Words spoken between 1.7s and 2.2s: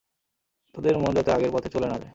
চলে না যায়।